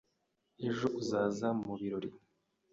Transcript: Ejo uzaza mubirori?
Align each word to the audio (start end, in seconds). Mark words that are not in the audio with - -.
Ejo 0.67 0.87
uzaza 0.99 1.47
mubirori? 1.65 2.09